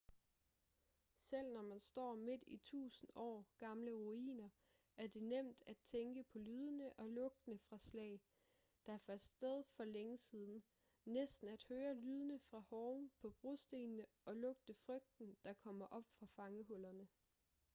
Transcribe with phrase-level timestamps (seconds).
[1.19, 4.49] selv når man står midt i tusind år gamle ruiner
[4.97, 8.21] er det nemt at tænke på lydene og lugtene fra slag
[8.85, 10.63] der fandt sted for længe siden
[11.05, 16.25] næsten at høre lydene fra hove på brostenene og lugte frygten der kommer op fra
[16.25, 17.07] fangehullerne